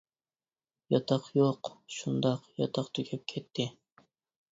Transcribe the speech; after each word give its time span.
-ياتاق 0.93 1.27
يوق؟ 1.39 1.69
-شۇنداق، 1.97 2.47
ياتاق 2.63 2.89
تۈگەپ 3.01 3.29
كەتتى. 3.33 3.67